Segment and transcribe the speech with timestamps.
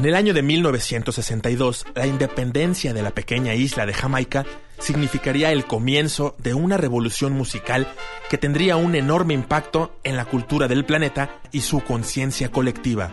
[0.00, 4.46] En el año de 1962, la independencia de la pequeña isla de Jamaica
[4.78, 7.86] significaría el comienzo de una revolución musical
[8.30, 13.12] que tendría un enorme impacto en la cultura del planeta y su conciencia colectiva.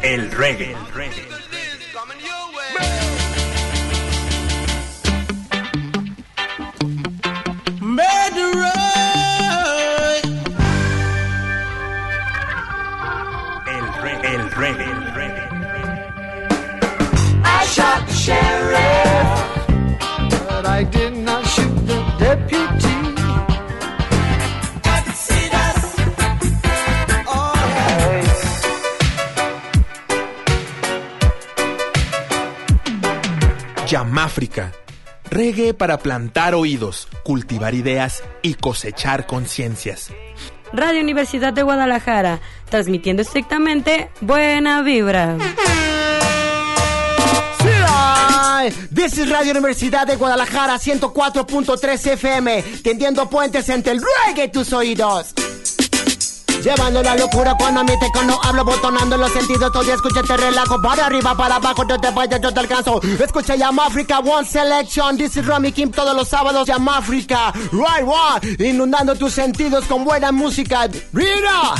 [0.00, 0.87] El reggae.
[34.38, 34.72] Yamáfrica.
[35.30, 40.10] Reggae para plantar oídos, cultivar ideas y cosechar conciencias.
[40.72, 45.36] Radio Universidad de Guadalajara, transmitiendo estrictamente buena vibra.
[48.94, 54.72] This is Radio Universidad de Guadalajara 104.3 FM, tendiendo puentes entre el reggae y tus
[54.72, 55.34] oídos.
[56.62, 60.36] Llevando la locura cuando a mí te cuando hablo, botonando los sentidos, todo escucha, te
[60.36, 63.00] relajo, para arriba, para abajo, yo te vaya, yo te alcanzo.
[63.02, 69.14] Escucha Yamáfrica, One Selection, this is Romy Kim, todos los sábados, Yamáfrica, right one, inundando
[69.14, 70.88] tus sentidos con buena música.
[71.12, 71.74] ¡Rira!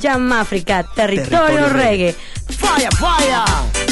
[0.00, 2.16] Yamáfrica, territorio, Territorio reggae.
[2.48, 3.85] Fire, fire!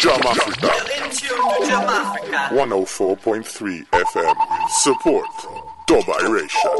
[0.00, 0.70] Jam Africa.
[2.50, 4.36] 104.3 FM.
[4.68, 5.26] Support.
[5.86, 6.70] Dub Iration.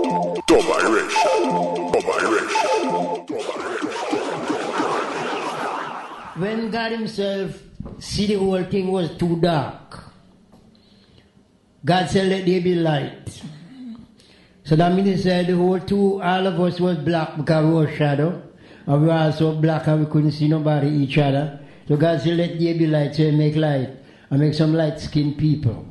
[0.46, 1.92] Dub Iration.
[1.92, 2.96] Dub Iration.
[6.38, 7.62] when God Himself
[7.98, 10.04] see the whole thing was too dark,
[11.84, 13.42] God said, "Let there be light."
[14.64, 17.72] So that means He said the whole two, all of us was black because we
[17.72, 18.45] were shadow, and
[18.86, 21.58] we were also black and we couldn't see nobody each other.
[21.88, 23.90] So God said, "Let there be light." So He make light
[24.30, 25.84] and make some light-skinned people.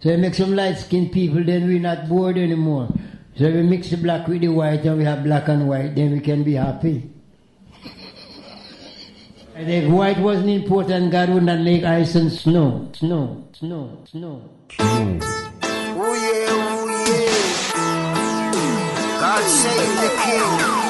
[0.00, 1.44] So He make some light-skinned people.
[1.44, 2.88] Then we're not bored anymore.
[3.36, 5.94] So we mix the black with the white, and we have black and white.
[5.94, 7.10] Then we can be happy.
[9.54, 12.88] And if white wasn't important, God would not make ice and snow.
[12.92, 14.42] Snow, snow, snow.
[14.80, 16.86] Oh yeah, oh
[17.74, 18.50] yeah.
[19.20, 20.87] God save the king.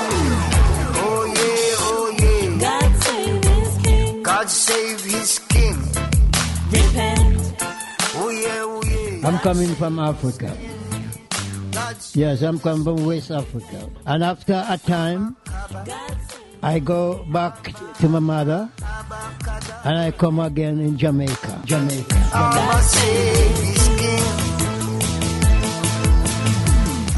[9.28, 10.56] I'm coming from Africa.
[12.14, 13.90] Yes, I'm coming from West Africa.
[14.06, 15.36] And after a time,
[16.62, 18.70] I go back to my mother
[19.84, 21.60] and I come again in Jamaica.
[21.66, 22.14] Jamaica.
[23.98, 24.22] King.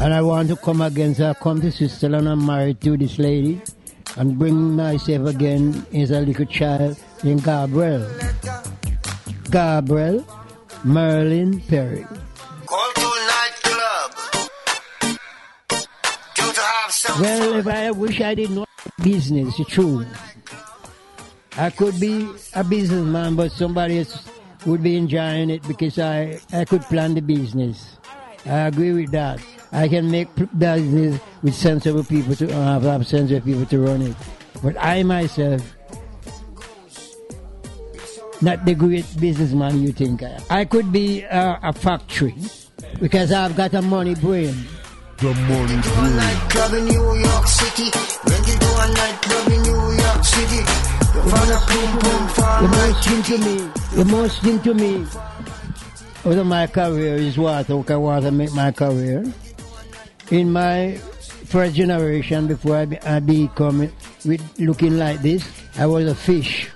[0.01, 2.97] And I want to come again, so I come to Sister and I'm married to
[2.97, 3.61] this lady
[4.17, 8.05] and bring myself again as a little child in Gabriel.
[9.49, 10.25] Gabriel
[10.83, 12.05] Merlin Perry.
[12.65, 14.11] Call to nightclub.
[16.35, 18.67] Due to have some Well, if I wish I did not
[19.03, 20.05] business, it's true.
[21.57, 24.27] I could be a businessman, but somebody else
[24.65, 27.97] would be enjoying it because I, I could plan the business.
[28.45, 29.39] I agree with that.
[29.71, 34.01] I can make business with sensible people to uh, have, have sensible people to run
[34.01, 34.15] it.
[34.63, 35.61] But I myself,
[38.41, 40.41] not the great businessman you think I am.
[40.49, 42.35] I could be uh, a factory
[42.99, 44.55] because I've got a money brain.
[45.17, 47.89] The morning to a nightclub in New York City.
[48.25, 50.63] Went to a nightclub in New York City.
[51.11, 52.23] Found a boom boom
[52.61, 55.05] The most thing to me, the most thing to me
[56.23, 59.23] out of my career is what I want to make my career.
[60.29, 60.95] In my
[61.45, 63.89] first generation, before I, be, I become
[64.25, 65.43] with looking like this,
[65.77, 66.69] I was a fish.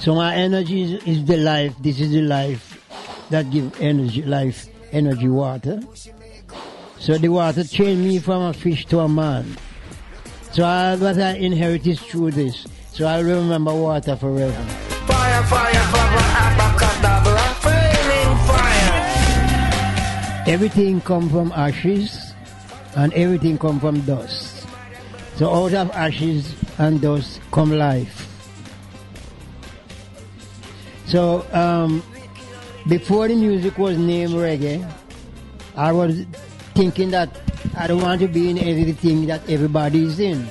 [0.00, 1.74] So my energy is, is the life.
[1.80, 2.78] This is the life
[3.30, 5.80] that give energy, life, energy, water.
[6.98, 9.56] So the water changed me from a fish to a man.
[10.52, 12.66] So I, what I inherited through this.
[12.92, 14.52] So I remember water forever.
[15.06, 20.44] Fire, fire, fire, abracadabra, flaming fire.
[20.46, 22.32] Everything come from ashes
[22.96, 24.66] and everything come from dust.
[25.36, 28.17] So out of ashes and dust come life.
[31.08, 32.02] So um,
[32.86, 34.86] before the music was named reggae,
[35.74, 36.26] I was
[36.74, 37.30] thinking that
[37.74, 40.46] I don't want to be in everything that everybody is in.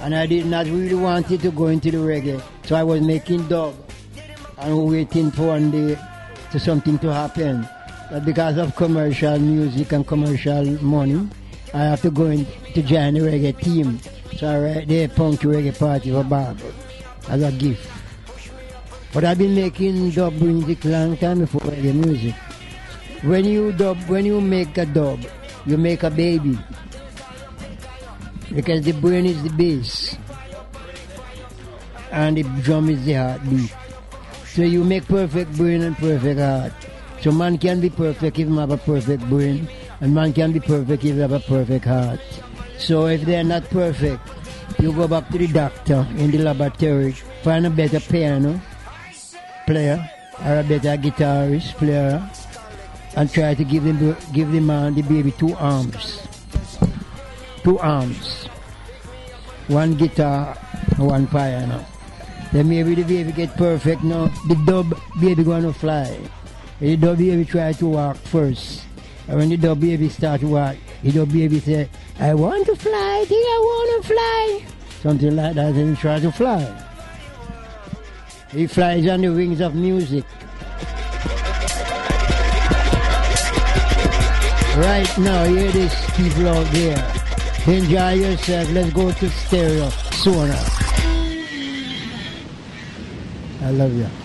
[0.00, 2.42] And I did not really wanted to go into the reggae.
[2.64, 3.74] So I was making dub
[4.56, 5.98] and waiting for one day
[6.52, 7.68] to something to happen.
[8.10, 11.28] But because of commercial music and commercial money,
[11.74, 14.00] I have to go into join the reggae team.
[14.38, 16.58] So I write the Punky Reggae Party for Bob
[17.28, 18.01] as a gift.
[19.12, 22.34] But I've been making dub music long time before reggae music.
[23.22, 25.20] When you dub, when you make a dub,
[25.66, 26.58] you make a baby
[28.54, 30.16] because the brain is the base
[32.10, 33.74] and the drum is the heartbeat.
[34.46, 36.72] So you make perfect brain and perfect heart.
[37.20, 39.68] So man can be perfect if he have a perfect brain,
[40.00, 42.20] and man can be perfect if he have a perfect heart.
[42.78, 44.20] So if they're not perfect,
[44.80, 47.12] you go back to the doctor in the laboratory,
[47.44, 48.60] find a better piano
[49.72, 49.98] player
[50.44, 52.20] or a better guitarist player,
[53.16, 56.20] and try to give them give the man the baby two arms,
[57.64, 58.44] two arms,
[59.68, 60.52] one guitar,
[61.00, 61.80] one piano.
[62.52, 64.28] Then maybe the baby get perfect now.
[64.48, 66.20] The dub baby gonna fly.
[66.80, 68.84] The dub baby try to walk first.
[69.28, 71.88] And when the dub baby start to walk, the dub baby say,
[72.20, 74.44] I want to fly, think I want to fly.
[75.00, 76.60] Something like that, and try to fly.
[78.52, 80.24] He flies on the wings of music.
[84.76, 87.12] Right now, hear this people out there.
[87.66, 88.70] Enjoy yourself.
[88.72, 90.58] Let's go to stereo sooner.
[93.62, 94.21] I love you.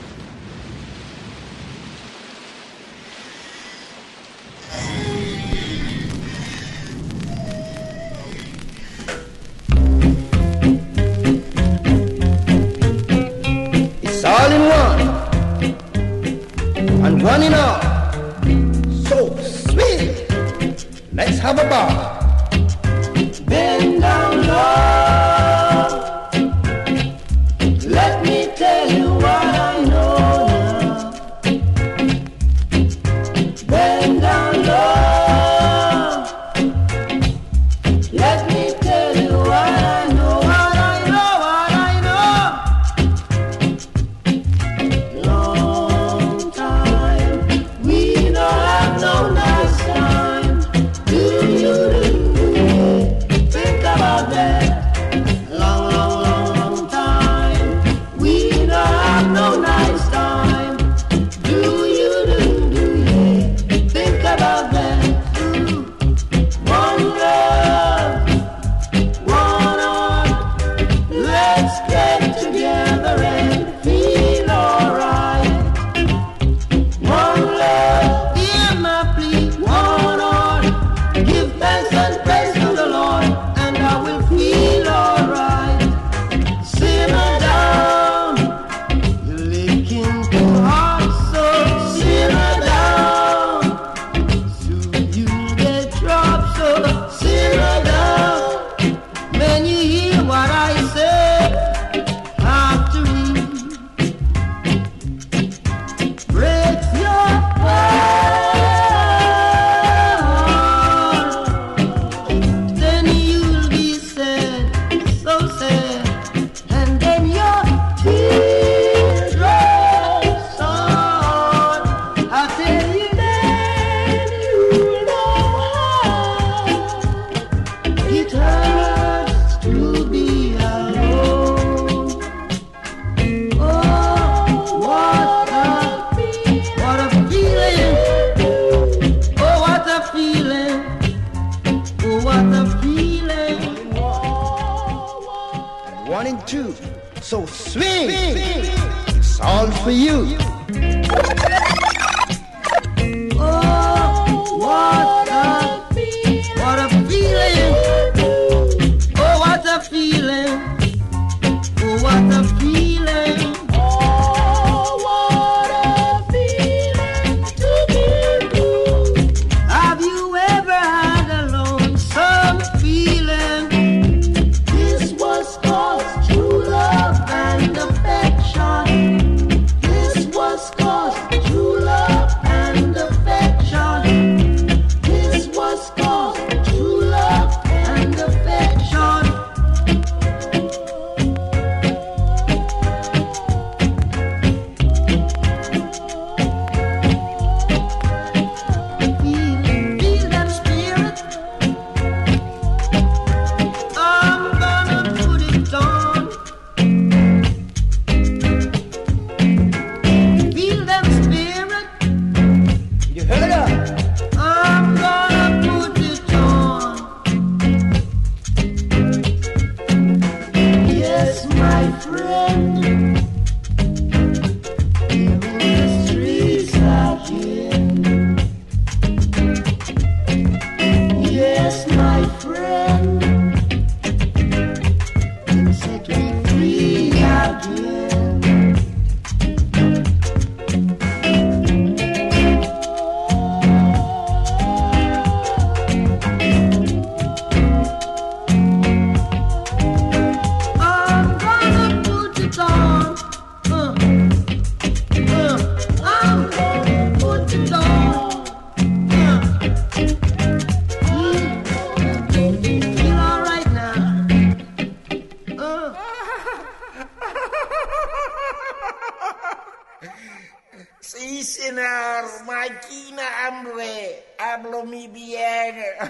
[275.71, 276.09] Bien.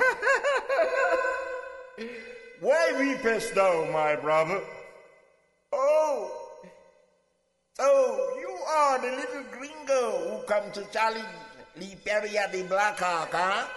[2.60, 4.62] Why weepest thou, my brother?
[5.72, 6.32] Oh,
[7.74, 7.86] so
[8.40, 11.26] you are the little gringo who come to challenge
[11.76, 13.68] Liberia the Black Hawk, huh?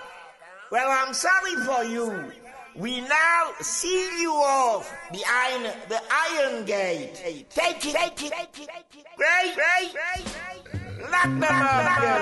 [0.70, 2.32] Well, I'm sorry for you.
[2.76, 7.16] We now seal you off behind the Iron Gate.
[7.50, 8.68] Take it, take it, take it.
[9.16, 11.10] Great, great, great.
[11.10, 12.20] Lock them up.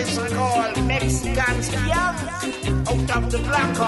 [0.00, 2.16] Is called Mexican Young
[2.88, 3.78] out of the black.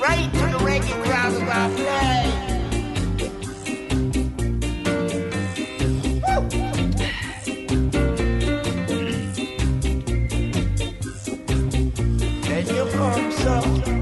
[0.00, 2.35] Right to the reggae crowd of our play.
[13.46, 13.95] love.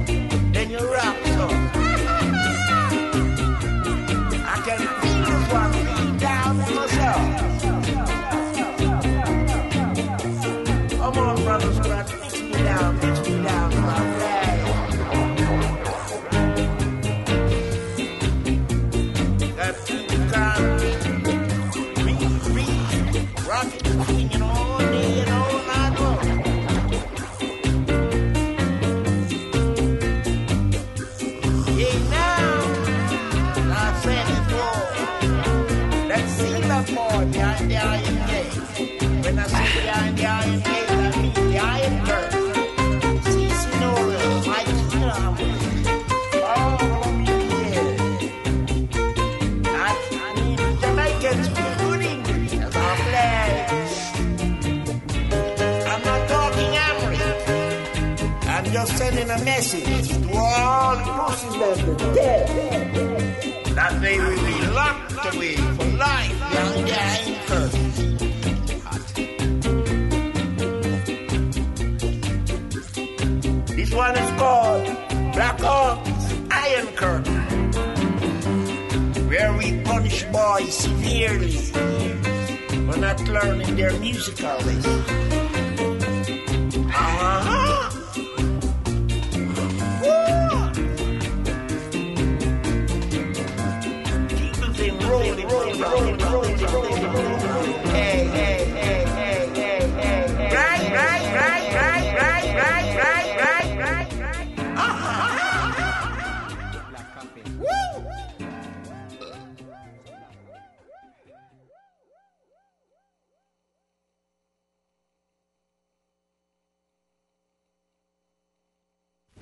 [59.31, 62.47] A message to all pussies that are dead.
[63.75, 66.41] That they will be locked away for life.
[73.77, 74.85] This one is called
[75.33, 77.41] Black Hawk's Iron Curtain,
[79.29, 81.53] where we punish boys severely
[82.87, 84.87] for not learning their musical ways.
[86.97, 87.74] Uh-huh.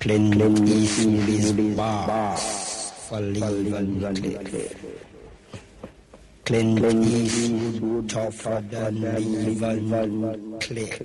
[0.03, 0.35] Clint
[0.67, 4.01] Eastwood's box for leaving
[4.43, 5.12] click.
[6.45, 10.99] Clint Eastwood, Top Fat, and Levan Click.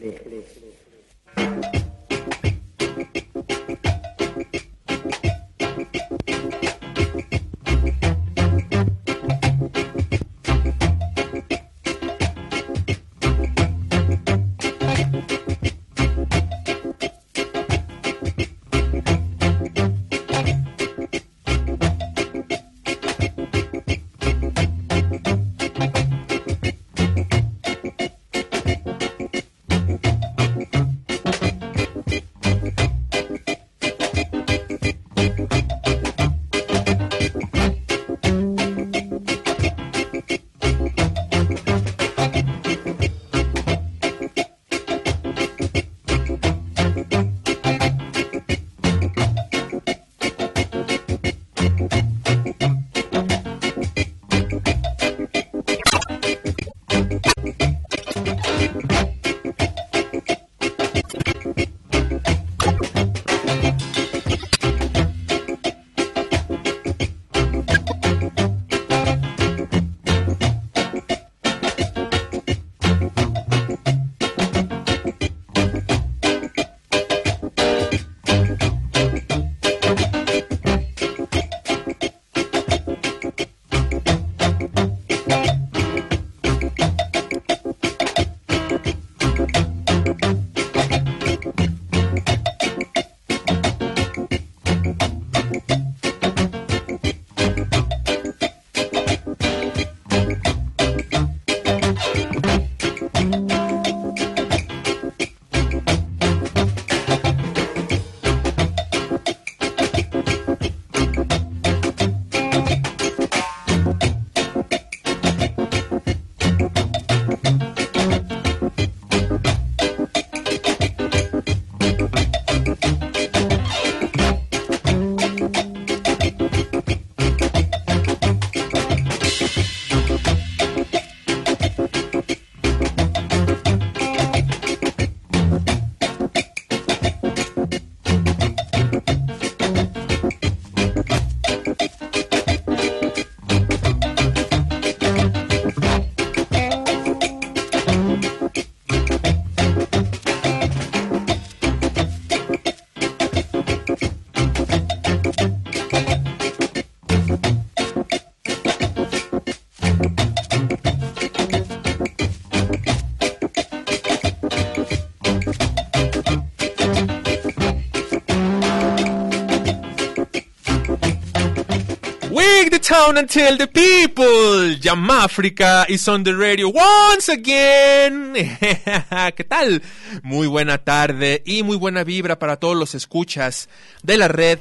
[172.99, 174.77] Down tell the people.
[174.81, 178.35] Jamafrica is on the radio once again.
[179.37, 179.83] ¿Qué tal?
[180.23, 183.69] Muy buena tarde y muy buena vibra para todos los escuchas
[184.03, 184.59] de la red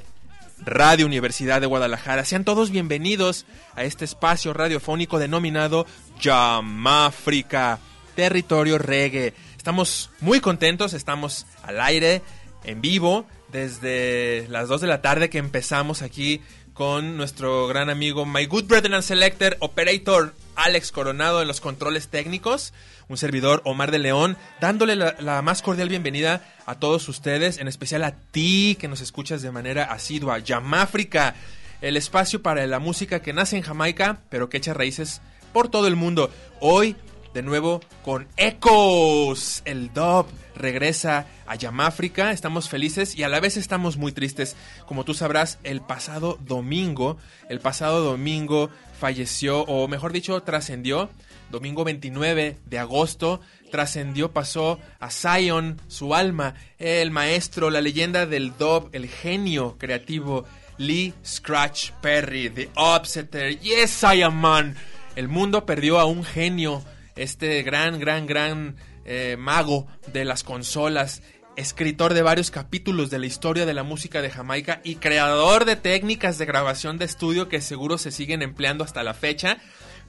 [0.60, 2.26] Radio Universidad de Guadalajara.
[2.26, 3.45] Sean todos bienvenidos
[3.76, 5.88] a este espacio radiofónico denominado
[6.21, 7.80] Jamafrica,
[8.15, 9.34] territorio reggae.
[9.58, 12.21] Estamos muy contentos, estamos al aire,
[12.63, 16.41] en vivo, desde las 2 de la tarde que empezamos aquí
[16.78, 22.10] con nuestro gran amigo My Good Brother and Selector Operator Alex Coronado en los controles
[22.10, 22.72] técnicos,
[23.08, 27.68] un servidor Omar de León, dándole la, la, más cordial bienvenida a todos ustedes, en
[27.68, 30.38] especial a ti que nos escuchas de manera asidua.
[30.38, 31.34] Yamáfrica,
[31.82, 35.22] el espacio para la música que nace en Jamaica, pero que echa raíces
[35.54, 36.30] por todo el mundo.
[36.60, 36.96] Hoy,
[37.38, 42.32] de nuevo, con Ecos, el dub regresa a Yamáfrica.
[42.32, 44.56] Estamos felices y a la vez estamos muy tristes.
[44.88, 51.12] Como tú sabrás, el pasado domingo, el pasado domingo falleció, o mejor dicho, trascendió.
[51.52, 58.58] Domingo 29 de agosto, trascendió, pasó a Zion, su alma, el maestro, la leyenda del
[58.58, 60.45] dub, el genio creativo,
[60.80, 63.60] Lee Scratch Perry, The Upsetter.
[63.60, 64.76] Yes, I am man.
[65.15, 66.84] El mundo perdió a un genio,
[67.17, 68.75] este gran, gran, gran
[69.06, 71.21] eh, mago de las consolas,
[71.56, 75.75] escritor de varios capítulos de la historia de la música de Jamaica y creador de
[75.75, 79.58] técnicas de grabación de estudio que seguro se siguen empleando hasta la fecha,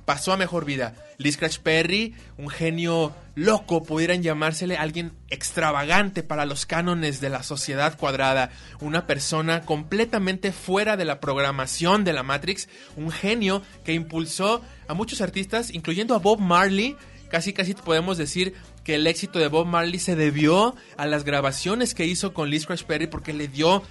[0.08, 0.94] pasó a mejor vida.
[1.18, 7.42] Lee Scratch Perry, un genio loco, pudieran llamársele alguien extravagante para los cánones de la
[7.42, 13.92] sociedad cuadrada, una persona completamente fuera de la programación de la Matrix, un genio que
[13.92, 16.96] impulsó a muchos artistas, incluyendo a Bob Marley,
[17.28, 21.94] casi casi podemos decir que el éxito de Bob Marley se debió a las grabaciones
[21.94, 23.82] que hizo con Lee Scratch Perry porque le dio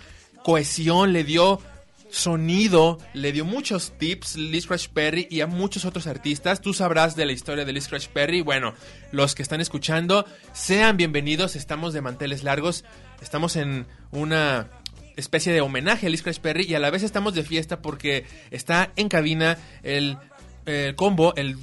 [0.43, 1.61] cohesión, le dio
[2.09, 6.61] sonido, le dio muchos tips Lee Scratch Perry y a muchos otros artistas.
[6.61, 8.41] Tú sabrás de la historia de Lee Scratch Perry.
[8.41, 8.73] Bueno,
[9.11, 11.55] los que están escuchando, sean bienvenidos.
[11.55, 12.85] Estamos de manteles largos.
[13.21, 14.69] Estamos en una
[15.15, 18.25] especie de homenaje a Lee Scratch Perry y a la vez estamos de fiesta porque
[18.51, 20.17] está en cabina el,
[20.67, 21.57] el combo, el,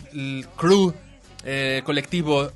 [0.56, 0.94] crew
[1.44, 2.50] eh, colectivo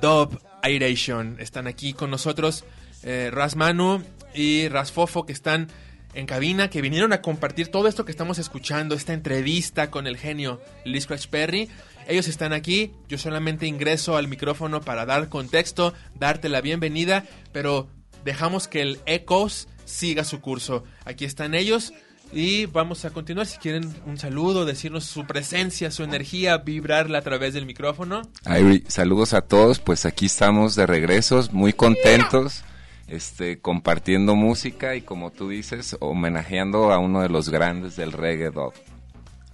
[0.00, 1.36] Dub Airation.
[1.38, 2.64] Están aquí con nosotros
[3.04, 4.02] eh, Ras Manu
[4.34, 5.68] y Ras Fofo que están
[6.14, 10.18] en cabina, que vinieron a compartir todo esto que estamos escuchando, esta entrevista con el
[10.18, 11.70] genio Lee Scratch Perry.
[12.06, 17.88] Ellos están aquí, yo solamente ingreso al micrófono para dar contexto, darte la bienvenida, pero
[18.24, 20.84] dejamos que el Ecos siga su curso.
[21.04, 21.92] Aquí están ellos.
[22.32, 23.46] Y vamos a continuar.
[23.46, 28.22] Si quieren un saludo, decirnos su presencia, su energía, vibrarla a través del micrófono.
[28.46, 29.78] Ay, saludos a todos.
[29.78, 32.64] Pues aquí estamos de regresos, muy contentos,
[33.06, 38.50] este, compartiendo música y como tú dices, homenajeando a uno de los grandes del reggae
[38.50, 38.72] dub,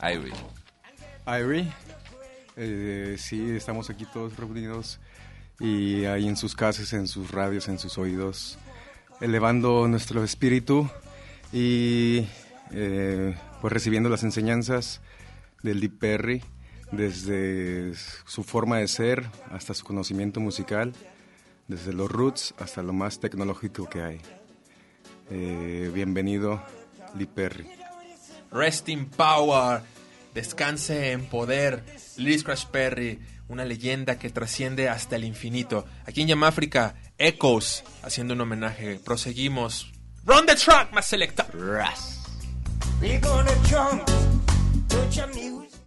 [0.00, 0.32] Irie.
[1.26, 1.66] Irie,
[2.56, 5.00] eh, sí, estamos aquí todos reunidos
[5.58, 8.56] y ahí en sus casas, en sus radios, en sus oídos,
[9.20, 10.88] elevando nuestro espíritu
[11.52, 12.24] y
[12.72, 15.00] eh, pues recibiendo las enseñanzas
[15.62, 16.42] del Deep Perry
[16.92, 17.92] desde
[18.26, 20.92] su forma de ser hasta su conocimiento musical,
[21.66, 24.20] desde los roots hasta lo más tecnológico que hay.
[25.30, 26.62] Eh, bienvenido,
[27.16, 27.68] Lee Perry.
[28.50, 29.82] Rest in power,
[30.34, 31.84] descanse en poder,
[32.16, 35.84] Lee Scratch Perry, una leyenda que trasciende hasta el infinito.
[36.06, 39.00] Aquí en Yamáfrica, Echoes, haciendo un homenaje.
[39.04, 39.92] Proseguimos.
[40.24, 41.46] Run the track, más selecta.
[41.52, 42.27] Ras.
[43.00, 44.06] We're gonna jump
[44.88, 45.78] to your music.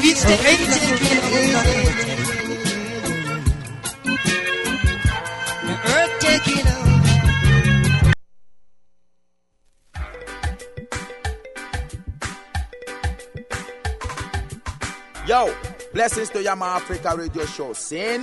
[0.00, 0.36] Taking, the
[1.56, 1.88] over.
[5.66, 6.78] The earth taking over.
[15.26, 15.54] Yo,
[15.92, 17.72] blessings to Yama Africa Radio Show.
[17.72, 18.22] Sin,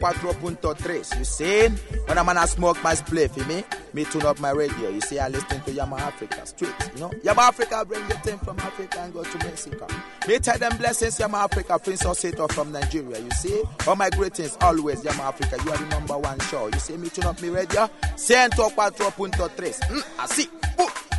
[0.00, 1.18] 104.3.
[1.18, 1.76] You seen?
[2.06, 3.64] When I'm gonna smoke my spliff, you me?
[3.94, 4.88] Me tune up my radio.
[4.90, 6.74] You see, I listen to Yama Africa straight.
[6.94, 9.86] You know, Yama Africa bring the thing from Africa and go to Mexico.
[10.26, 13.20] Me tell them blessings, Yama Africa, Prince Osato from Nigeria.
[13.20, 13.62] You see?
[13.86, 15.62] All my greetings always, Yama Africa.
[15.64, 16.66] You are the number one show.
[16.66, 17.88] You see me tune up my radio?
[18.16, 19.48] 104.3.
[19.48, 20.48] Mm, I see.
[20.80, 21.13] Ooh.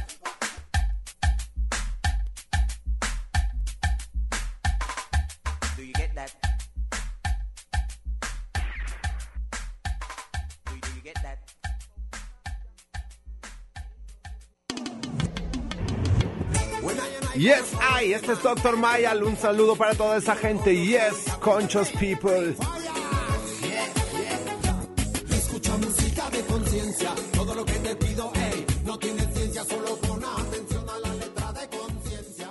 [17.46, 18.76] Yes, ay, este es Dr.
[18.76, 19.22] Mayal.
[19.22, 20.84] Un saludo para toda esa gente.
[20.84, 22.56] Yes, Conchos People.
[25.30, 30.24] Escucha música de conciencia, todo lo que te pido, ey, no tiene ciencia, solo pon
[30.26, 32.50] atención a la letra de conciencia.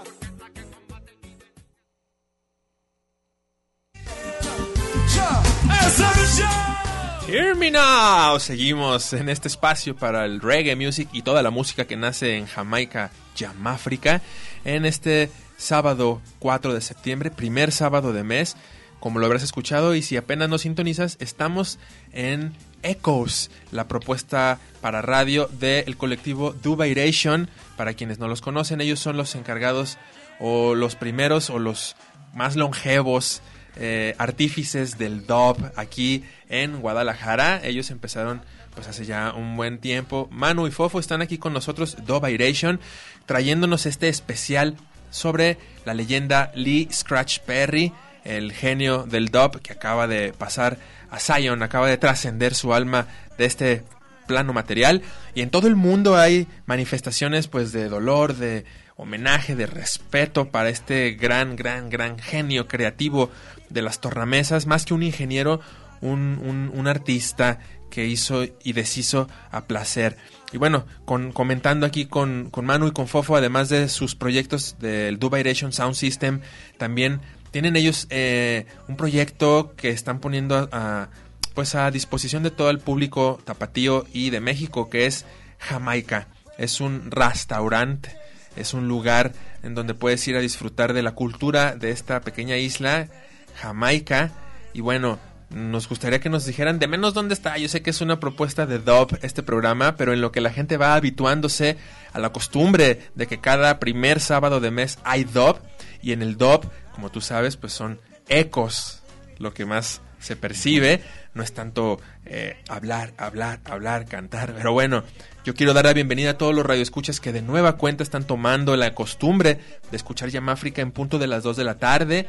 [7.26, 8.38] Hear me now.
[8.38, 12.46] Seguimos en este espacio para el reggae music y toda la música que nace en
[12.46, 14.22] Jamaica, Yamáfrica,
[14.64, 18.56] en este sábado 4 de septiembre, primer sábado de mes.
[19.00, 21.78] Como lo habrás escuchado y si apenas nos sintonizas, estamos
[22.12, 27.50] en Echoes, la propuesta para radio del colectivo Dubairation.
[27.76, 29.98] Para quienes no los conocen, ellos son los encargados
[30.40, 31.96] o los primeros o los
[32.34, 33.42] más longevos
[33.76, 37.60] eh, artífices del dub aquí en Guadalajara.
[37.64, 38.42] Ellos empezaron
[38.74, 40.28] pues hace ya un buen tiempo.
[40.30, 42.80] Manu y Fofo están aquí con nosotros, Dubairation,
[43.26, 44.76] trayéndonos este especial
[45.10, 47.92] sobre la leyenda Lee Scratch Perry,
[48.24, 50.78] el genio del dub que acaba de pasar
[51.10, 53.06] a Zion, acaba de trascender su alma
[53.38, 53.84] de este
[54.26, 55.02] plano material
[55.34, 58.64] y en todo el mundo hay manifestaciones pues de dolor, de
[58.96, 63.30] homenaje, de respeto para este gran, gran, gran genio creativo
[63.68, 65.60] de las tornamesas, más que un ingeniero,
[66.04, 67.58] un, un, artista
[67.90, 70.16] que hizo y deshizo a placer.
[70.52, 74.76] Y bueno, con, comentando aquí con, con Manu y con Fofo, además de sus proyectos
[74.78, 76.40] del Dubairation Sound System,
[76.78, 81.08] también tienen ellos eh, un proyecto que están poniendo a,
[81.54, 85.24] pues a disposición de todo el público tapatío y de México, que es
[85.58, 86.28] Jamaica.
[86.58, 88.16] Es un restaurante
[88.56, 92.56] Es un lugar en donde puedes ir a disfrutar de la cultura de esta pequeña
[92.56, 93.08] isla,
[93.56, 94.30] Jamaica.
[94.72, 95.18] Y bueno,
[95.54, 97.56] nos gustaría que nos dijeran de menos dónde está.
[97.58, 100.50] Yo sé que es una propuesta de Dub este programa, pero en lo que la
[100.50, 101.76] gente va habituándose
[102.12, 105.58] a la costumbre de que cada primer sábado de mes hay Dub.
[106.02, 109.02] Y en el Dub, como tú sabes, pues son ecos
[109.38, 111.02] lo que más se percibe.
[111.34, 114.54] No es tanto eh, hablar, hablar, hablar, cantar.
[114.56, 115.04] Pero bueno,
[115.44, 118.76] yo quiero dar la bienvenida a todos los radioescuchas que de nueva cuenta están tomando
[118.76, 122.26] la costumbre de escuchar África en punto de las 2 de la tarde.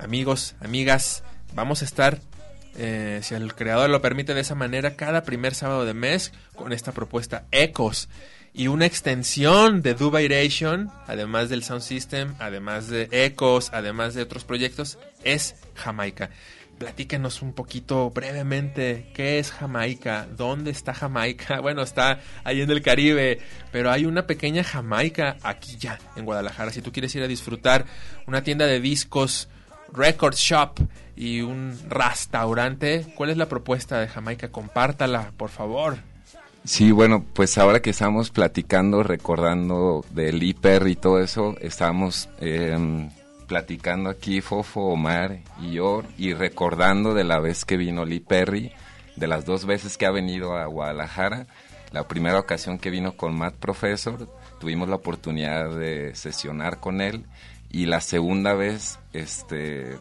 [0.00, 1.22] Amigos, amigas,
[1.54, 2.20] vamos a estar
[2.76, 6.72] eh, si el creador lo permite de esa manera, cada primer sábado de mes con
[6.72, 8.08] esta propuesta Ecos
[8.56, 14.44] y una extensión de Dubairation, además del Sound System, además de Ecos, además de otros
[14.44, 16.30] proyectos, es Jamaica.
[16.78, 21.60] Platíquenos un poquito brevemente qué es Jamaica, dónde está Jamaica.
[21.66, 23.40] Bueno, está ahí en el Caribe,
[23.72, 26.72] pero hay una pequeña Jamaica aquí ya en Guadalajara.
[26.72, 27.84] Si tú quieres ir a disfrutar
[28.26, 29.48] una tienda de discos,
[29.96, 30.78] record shop
[31.16, 34.48] y un restaurante, ¿cuál es la propuesta de Jamaica?
[34.50, 35.96] Compártala, por favor.
[36.64, 43.08] Sí, bueno, pues ahora que estamos platicando, recordando del hiper y todo eso, estamos em,
[43.46, 48.72] platicando aquí Fofo, Omar y yo y recordando de la vez que vino Lee Perry,
[49.14, 51.46] de las dos veces que ha venido a Guadalajara.
[51.92, 54.28] La primera ocasión que vino con Matt Professor,
[54.58, 57.24] tuvimos la oportunidad de sesionar con él
[57.76, 59.98] y la segunda vez, este,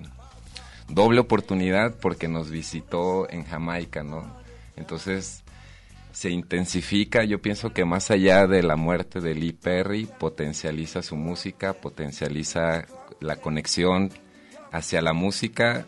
[0.87, 4.33] doble oportunidad porque nos visitó en Jamaica, ¿no?
[4.77, 5.43] Entonces
[6.13, 11.17] se intensifica, yo pienso que más allá de la muerte de Lee Perry, potencializa su
[11.17, 12.85] música, potencializa
[13.19, 14.09] la conexión
[14.71, 15.85] hacia la música,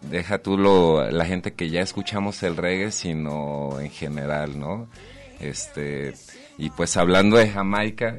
[0.00, 4.88] deja tú lo, la gente que ya escuchamos el reggae, sino en general, ¿no?
[5.38, 6.14] Este,
[6.58, 8.16] y pues hablando de Jamaica,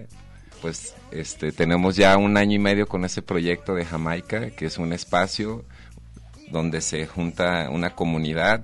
[0.61, 4.77] pues este, tenemos ya un año y medio con ese proyecto de Jamaica, que es
[4.77, 5.65] un espacio
[6.51, 8.63] donde se junta una comunidad,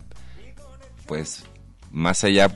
[1.05, 1.45] pues
[1.91, 2.49] más allá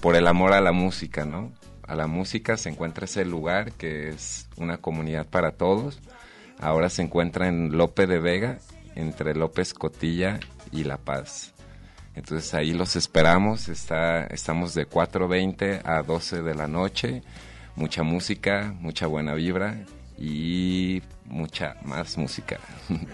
[0.00, 1.52] por el amor a la música, ¿no?
[1.86, 6.00] A la música se encuentra ese lugar que es una comunidad para todos
[6.60, 8.58] Ahora se encuentra en Lope de Vega,
[8.96, 10.40] entre López Cotilla
[10.72, 11.54] y La Paz.
[12.14, 17.22] Entonces ahí los esperamos, está, estamos de 4.20 a 12 de la noche,
[17.78, 19.84] mucha música, mucha buena vibra
[20.18, 22.58] y mucha más música.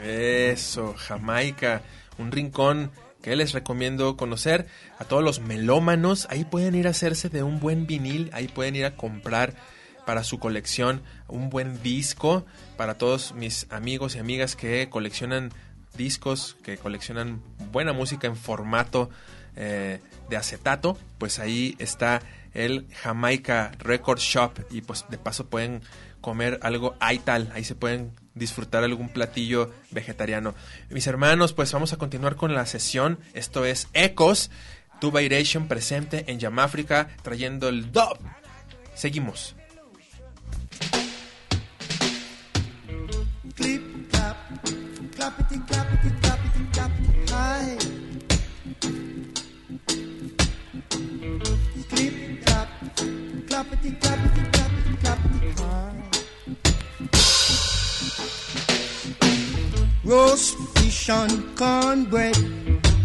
[0.02, 1.82] Eso, Jamaica,
[2.18, 2.90] un rincón
[3.22, 4.66] que les recomiendo conocer
[4.98, 8.74] a todos los melómanos, ahí pueden ir a hacerse de un buen vinil, ahí pueden
[8.74, 9.54] ir a comprar
[10.06, 12.44] para su colección un buen disco
[12.76, 15.52] para todos mis amigos y amigas que coleccionan
[15.96, 19.10] discos, que coleccionan buena música en formato
[19.56, 22.22] eh, de acetato, pues ahí está
[22.54, 25.82] el Jamaica Record Shop y pues de paso pueden
[26.20, 30.54] comer algo tal, ahí se pueden disfrutar algún platillo vegetariano.
[30.90, 33.18] Mis hermanos, pues vamos a continuar con la sesión.
[33.34, 34.50] Esto es Ecos,
[35.00, 38.18] Tubairation presente en Yamáfrica trayendo el dub.
[38.94, 39.54] Seguimos.
[60.04, 62.36] Roast fish and cornbread,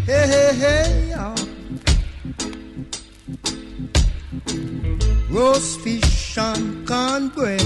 [0.06, 1.14] hey hey hey.
[5.30, 7.62] Roast fish and cornbread,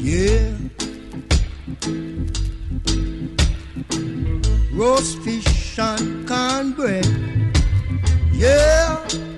[0.00, 0.56] yeah.
[4.74, 7.06] roast fish and cornbread.
[8.32, 9.31] Yeah.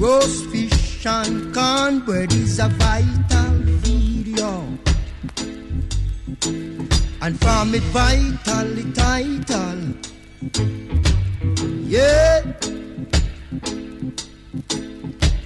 [0.00, 3.52] Roast fish and cornbread is a vital
[3.84, 4.66] video.
[7.20, 9.80] And from it vital, it title.
[11.84, 12.40] Yeah.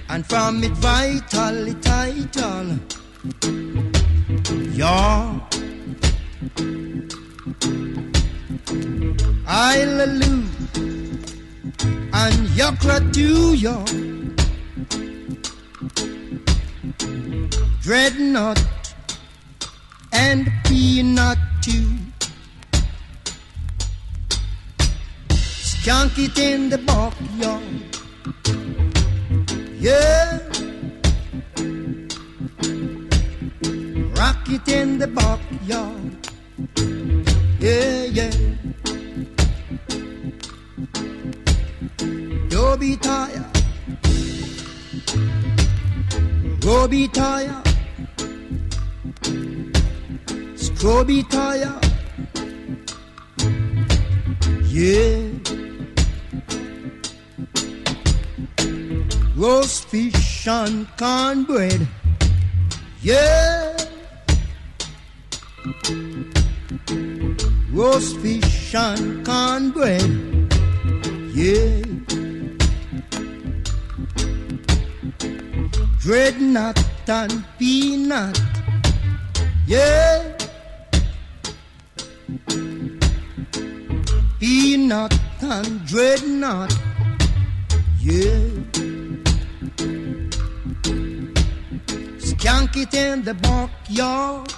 [0.07, 2.79] And from it vital, it title.
[4.71, 5.39] Yeah.
[10.05, 10.45] Lose
[12.13, 14.04] and Yakra to you.
[17.85, 18.65] Dreadnought
[20.11, 21.85] and peanut too.
[25.29, 27.61] Skunk it in the backyard.
[29.77, 30.39] Yeah.
[34.17, 36.27] Rock it in the backyard.
[37.59, 38.31] Yeah, yeah.
[42.49, 43.45] Don't be tired.
[47.13, 47.64] Tire.
[50.77, 51.79] Tire.
[54.67, 55.29] Yeah.
[59.35, 61.87] Roast fish and cornbread.
[63.01, 63.77] Yeah.
[67.71, 70.09] Roast fish and cornbread.
[71.33, 71.81] Yeah.
[75.99, 78.39] Dreadnought and peanut.
[79.67, 80.34] Yeah.
[84.75, 86.77] Peanut and dreadnought.
[88.01, 88.43] Yeah.
[92.19, 94.53] Skank it in the backyard.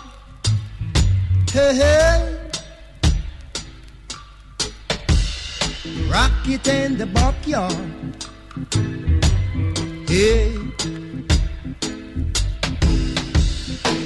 [1.52, 2.40] Hey, hey.
[6.10, 8.26] Rock it in the backyard.
[10.10, 10.58] Hey.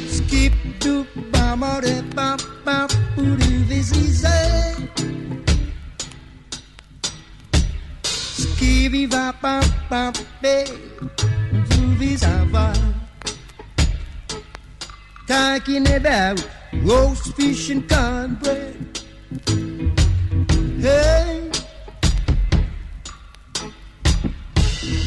[0.09, 3.91] Skip do bam de bam bam boo do this
[8.89, 10.65] va bam bam be
[11.69, 12.73] do this ava.
[15.27, 16.47] Talking about
[16.83, 18.99] roast fish and cornbread.
[20.79, 21.49] Hey.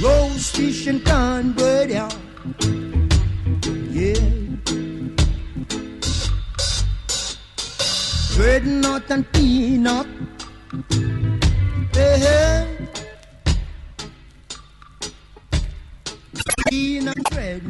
[0.02, 2.10] Roast fish and cornbread, yeah.
[3.90, 4.14] Yeah.
[8.34, 10.06] Dreadnought and peanut.
[11.92, 12.63] Hey, hey.
[16.74, 17.62] Peanut bread.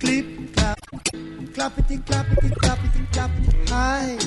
[0.00, 0.80] Clip, clap,
[1.56, 4.18] clappity, clappity, clappity, clappity, hi.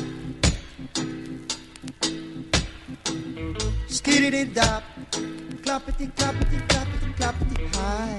[3.85, 4.83] Skiddity dop,
[5.61, 8.11] clappity, clappity, clappity, clappity, hi.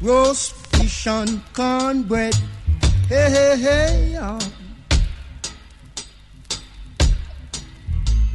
[0.00, 2.34] Roast fish and cornbread,
[3.10, 4.55] hey, hey, hey, yeah.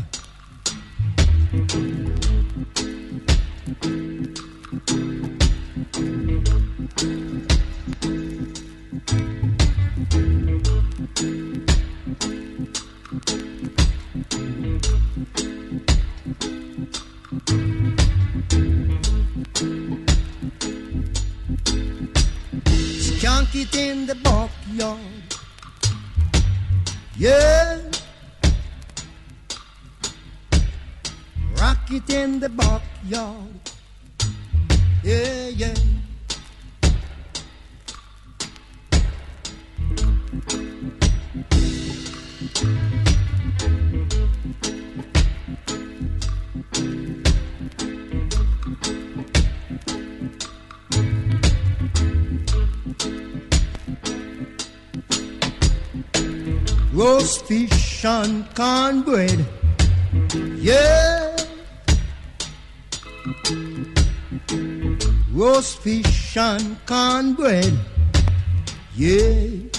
[58.08, 59.44] And cornbread.
[60.56, 61.36] Yeah.
[65.32, 67.74] Roast fish and cornbread.
[68.96, 69.77] Yeah.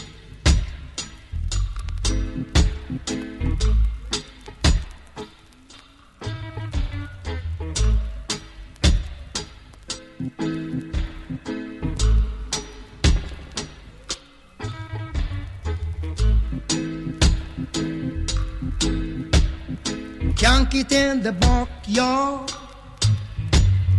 [20.70, 22.52] market in the backyard.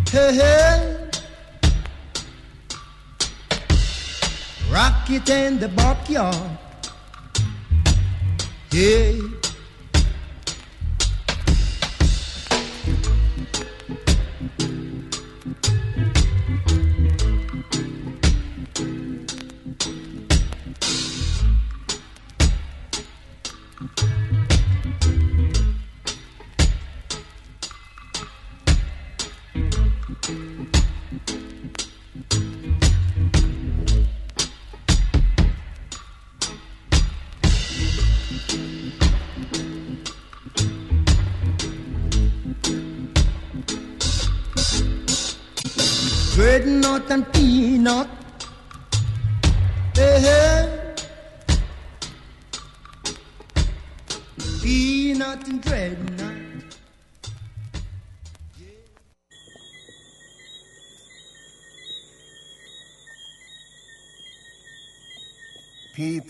[0.08, 1.10] Hey, hey.
[4.70, 6.58] Rocket in the backyard.
[8.70, 9.39] hey!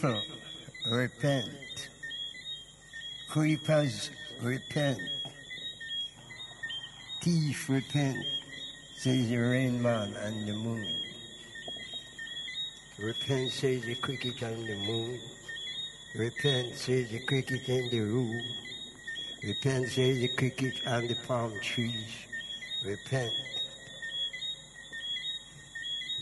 [0.00, 0.22] people
[0.90, 1.88] repent.
[3.28, 4.98] Creepers repent.
[7.20, 8.24] Thief repent,
[8.96, 10.86] says the rain man and the moon.
[12.98, 15.18] Repent, says the cricket and the moon.
[16.16, 18.42] Repent, says the cricket in the roof.
[19.44, 22.26] Repent, says the cricket and the palm trees.
[22.86, 23.32] Repent.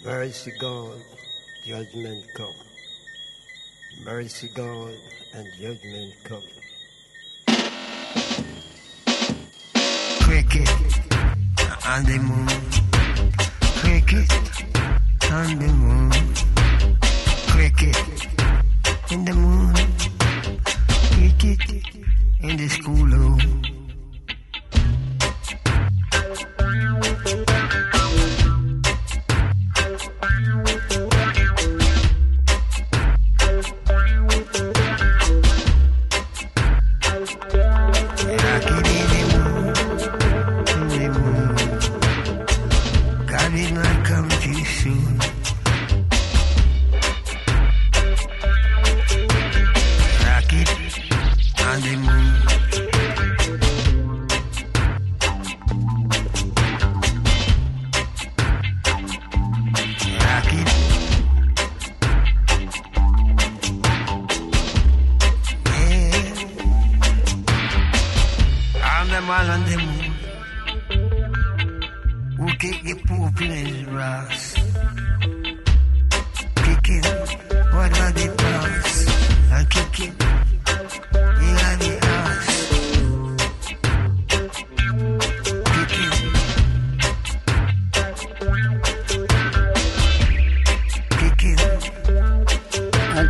[0.04, 0.98] Mercy God,
[1.64, 2.67] judgment come
[4.04, 4.94] mercy gone,
[5.34, 6.42] and judgment coming.
[10.22, 10.68] Cricket
[11.86, 12.48] on the moon.
[13.80, 14.30] Cricket
[15.32, 16.10] on the moon.
[17.48, 17.96] Cricket
[19.10, 19.74] in the moon.
[21.12, 21.84] Cricket
[22.40, 23.67] in the schoolroom.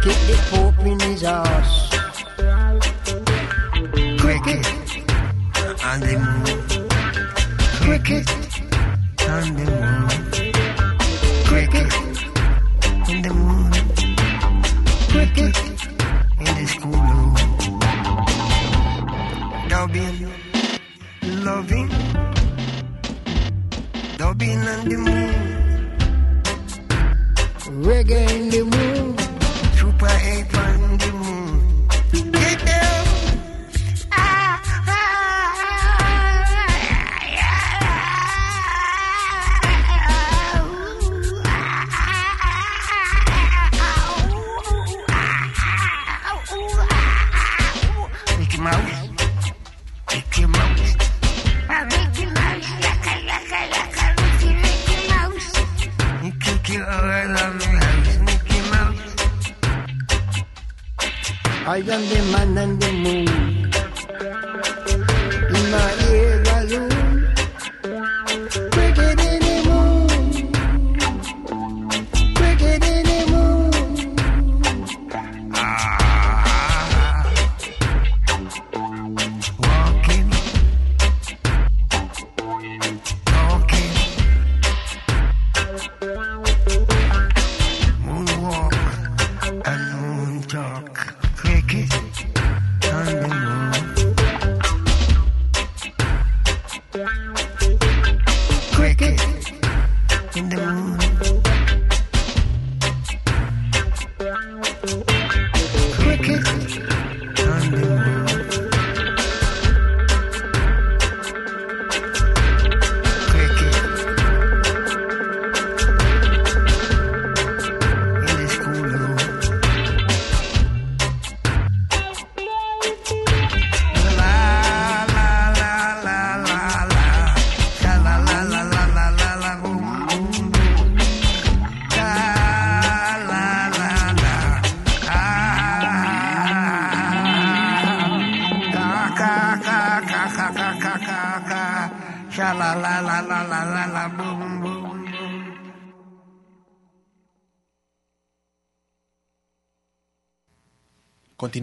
[0.08, 1.77] get the Pope in his arse.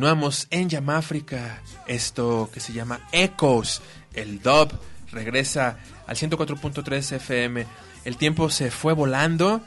[0.05, 3.81] continuamos en Yamáfrica, esto que se llama Echoes,
[4.13, 4.69] el dub
[5.11, 7.65] regresa al 104.3 FM.
[8.03, 9.61] El tiempo se fue volando,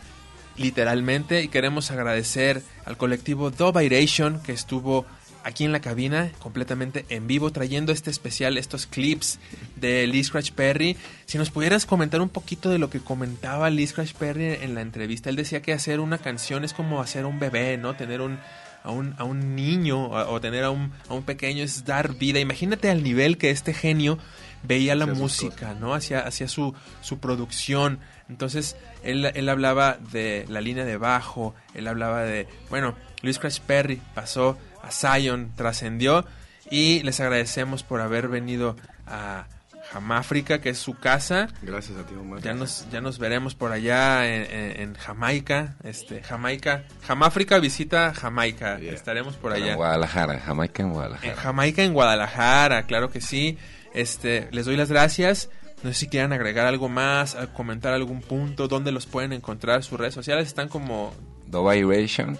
[0.56, 5.06] literalmente, y queremos agradecer al colectivo Dobiration que estuvo
[5.42, 9.40] aquí en la cabina, completamente en vivo, trayendo este especial, estos clips
[9.74, 10.96] de Lee Scratch Perry.
[11.26, 14.82] Si nos pudieras comentar un poquito de lo que comentaba Lee Scratch Perry en la
[14.82, 17.96] entrevista, él decía que hacer una canción es como hacer un bebé, ¿no?
[17.96, 18.38] Tener un,
[18.82, 22.14] a un, a un niño o, o tener a un, a un pequeño es dar
[22.14, 22.38] vida.
[22.38, 24.18] Imagínate al nivel que este genio
[24.62, 25.94] veía la música, ¿no?
[25.94, 28.00] Hacia, hacia su, su producción.
[28.28, 33.60] Entonces, él, él hablaba de la línea de bajo, él hablaba de, bueno, Luis Crash
[33.60, 36.24] Perry pasó a Zion, trascendió
[36.70, 38.76] y les agradecemos por haber venido
[39.06, 39.46] a
[39.92, 41.48] Jamáfrica, que es su casa.
[41.62, 42.40] Gracias a ti, Omar.
[42.42, 48.12] Ya nos, ya nos veremos por allá en, en- en Jamaica, este, Jamaica, Jamáfrica visita
[48.14, 49.72] Jamaica, estaremos por allá.
[49.72, 51.32] en Guadalajara, Jamaica en Guadalajara.
[51.32, 53.56] En Jamaica, en Guadalajara, claro que sí.
[53.94, 55.48] Este, les doy las gracias.
[55.82, 59.98] No sé si quieran agregar algo más, comentar algún punto, dónde los pueden encontrar, sus
[59.98, 61.14] redes sociales están como
[61.46, 62.36] Vibration.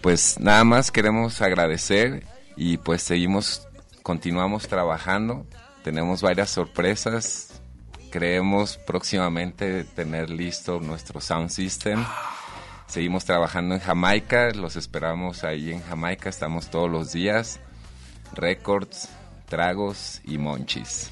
[0.00, 2.24] Pues nada más queremos agradecer
[2.56, 3.66] y pues seguimos,
[4.02, 5.46] continuamos trabajando.
[5.84, 7.60] Tenemos varias sorpresas.
[8.10, 12.02] Creemos próximamente tener listo nuestro sound system.
[12.86, 17.60] Seguimos trabajando en Jamaica, los esperamos ahí en Jamaica, estamos todos los días.
[18.32, 19.10] Records,
[19.46, 21.10] tragos y monchis.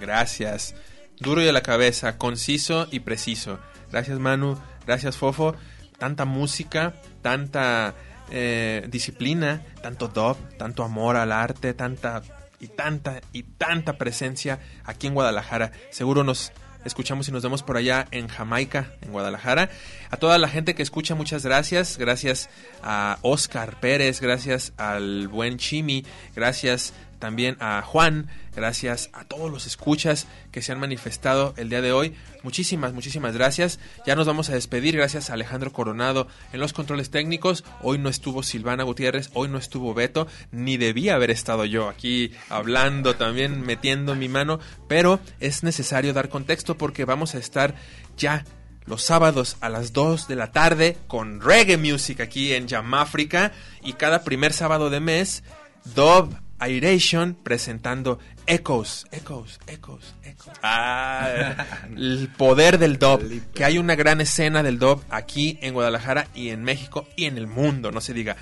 [0.00, 0.74] Gracias.
[1.20, 3.58] Duro de la cabeza, conciso y preciso.
[3.90, 5.54] Gracias Manu, gracias Fofo.
[5.98, 7.92] Tanta música, tanta
[8.30, 12.22] eh, disciplina, tanto dub, tanto amor al arte, tanta
[12.62, 15.72] y tanta y tanta presencia aquí en Guadalajara.
[15.90, 16.52] Seguro nos
[16.84, 19.68] escuchamos y nos vemos por allá en Jamaica, en Guadalajara.
[20.10, 21.98] A toda la gente que escucha, muchas gracias.
[21.98, 22.48] Gracias
[22.82, 29.68] a Oscar Pérez, gracias al buen Chimi, gracias también a Juan, gracias a todos los
[29.68, 32.16] escuchas que se han manifestado el día de hoy.
[32.42, 33.78] Muchísimas, muchísimas gracias.
[34.04, 34.96] Ya nos vamos a despedir.
[34.96, 37.62] Gracias a Alejandro Coronado en los controles técnicos.
[37.80, 42.32] Hoy no estuvo Silvana Gutiérrez, hoy no estuvo Beto, ni debía haber estado yo aquí
[42.48, 44.58] hablando también, metiendo mi mano,
[44.88, 47.76] pero es necesario dar contexto porque vamos a estar
[48.16, 48.44] ya
[48.84, 53.92] los sábados a las 2 de la tarde con reggae music aquí en Jamáfrica y
[53.92, 55.44] cada primer sábado de mes
[55.84, 60.58] Dub Iration presentando Echoes, Echoes, Echoes, Echoes.
[60.62, 63.22] Ah, el poder del dub,
[63.54, 67.38] que hay una gran escena del dub aquí en Guadalajara y en México y en
[67.38, 68.36] el mundo, no se diga.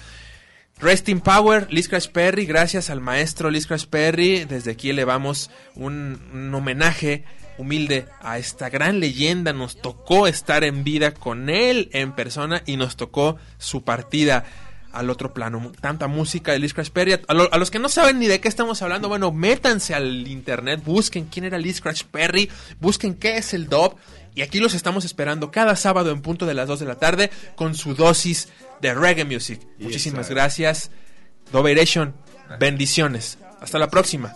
[0.78, 4.46] Rest in Power, Liz Crash Perry, gracias al maestro Liz Crash Perry.
[4.46, 7.24] Desde aquí elevamos un, un homenaje
[7.58, 9.52] humilde a esta gran leyenda.
[9.52, 14.44] Nos tocó estar en vida con él en persona y nos tocó su partida
[14.92, 15.72] al otro plano.
[15.80, 17.18] Tanta música de Liz Crash Perry.
[17.28, 20.26] A, lo- a los que no saben ni de qué estamos hablando, bueno, métanse al
[20.28, 23.96] internet, busquen quién era Liz Crash Perry, busquen qué es el dub.
[24.34, 27.30] Y aquí los estamos esperando cada sábado en punto de las 2 de la tarde
[27.56, 28.48] con su dosis
[28.80, 29.60] de reggae music.
[29.78, 30.90] Muchísimas gracias.
[31.52, 32.14] Doberation,
[32.60, 33.38] bendiciones.
[33.60, 34.34] Hasta la próxima.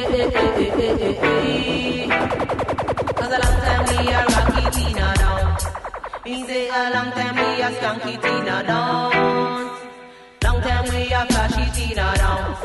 [0.00, 0.12] Cause
[3.32, 5.56] a long time we a rocky Tina down.
[6.24, 9.12] Me say a long time we a skanky Tina down.
[10.42, 12.56] Long time we a flashy Tina down.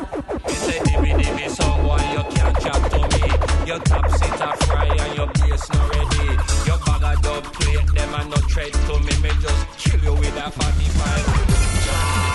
[0.48, 3.24] You say dimmy dimmy song boy you can't chat to me
[3.68, 6.28] Your top sit a fry and your bass not ready
[6.66, 10.14] Your bag of dub plate them and no tread to me Me just kill you
[10.14, 12.35] with a 45